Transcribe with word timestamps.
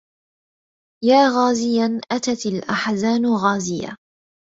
يا 1.03 1.29
غازيا 1.29 2.01
أتت 2.11 2.45
الأحزان 2.45 3.25
غازية 3.25 3.95